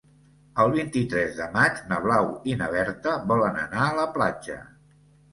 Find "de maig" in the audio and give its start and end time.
1.41-1.81